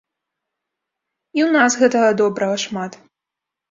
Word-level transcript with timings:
І 1.39 1.45
ў 1.47 1.53
нас 1.59 1.71
гэтага 1.85 2.09
добрага 2.25 2.55
шмат. 2.69 3.03